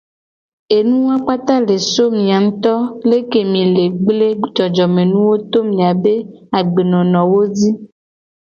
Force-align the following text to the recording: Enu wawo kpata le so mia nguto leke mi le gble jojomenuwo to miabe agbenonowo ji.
Enu 0.75 0.95
wawo 1.07 1.21
kpata 1.23 1.55
le 1.67 1.75
so 1.91 2.03
mia 2.17 2.37
nguto 2.45 2.75
leke 3.09 3.39
mi 3.51 3.61
le 3.75 3.85
gble 4.03 4.27
jojomenuwo 4.55 5.33
to 5.51 5.59
miabe 5.71 6.13
agbenonowo 6.57 7.41
ji. 7.57 7.69